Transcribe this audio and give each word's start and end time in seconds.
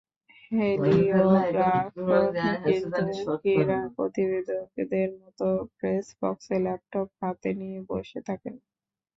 Heliograph 0.51 1.91
কিন্তু 2.65 3.01
ক্রীড়া 3.41 3.79
প্রতিবেদকদের 3.95 5.09
মতো 5.21 5.45
প্রেসবক্সে 5.77 6.55
ল্যাপটপ 6.65 7.07
হাতে 7.21 7.49
নিয়ে 7.59 7.79
বসে 7.89 8.19
থাকে 8.27 8.49
না। 8.55 8.61